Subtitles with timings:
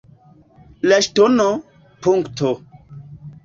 [0.93, 1.47] La ŝtono,
[2.07, 2.53] punkto